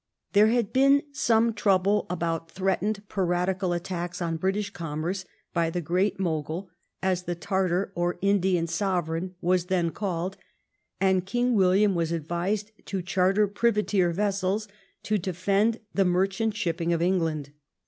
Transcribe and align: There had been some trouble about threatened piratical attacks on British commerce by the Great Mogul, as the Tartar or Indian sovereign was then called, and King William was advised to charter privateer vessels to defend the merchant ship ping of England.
There 0.33 0.47
had 0.47 0.73
been 0.73 1.03
some 1.11 1.53
trouble 1.53 2.07
about 2.09 2.49
threatened 2.49 3.07
piratical 3.07 3.71
attacks 3.71 4.19
on 4.19 4.37
British 4.37 4.71
commerce 4.71 5.25
by 5.53 5.69
the 5.69 5.79
Great 5.79 6.19
Mogul, 6.19 6.71
as 7.03 7.21
the 7.25 7.35
Tartar 7.35 7.91
or 7.93 8.17
Indian 8.19 8.65
sovereign 8.65 9.35
was 9.41 9.65
then 9.65 9.91
called, 9.91 10.37
and 10.99 11.27
King 11.27 11.53
William 11.53 11.93
was 11.93 12.11
advised 12.11 12.71
to 12.87 13.03
charter 13.03 13.47
privateer 13.47 14.11
vessels 14.11 14.67
to 15.03 15.19
defend 15.19 15.79
the 15.93 16.03
merchant 16.03 16.55
ship 16.55 16.77
ping 16.77 16.91
of 16.93 17.01
England. 17.03 17.51